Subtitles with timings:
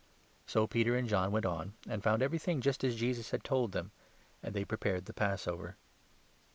[0.47, 3.71] So Peter and John went on, and found everything just as Jesus 13 had told
[3.71, 3.91] them,
[4.41, 5.75] and they prepared the Passover.